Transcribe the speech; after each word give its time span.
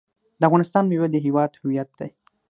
د 0.39 0.41
افغانستان 0.47 0.83
میوې 0.91 1.07
د 1.11 1.15
هیواد 1.25 1.51
هویت 1.61 1.89
دی. 1.99 2.09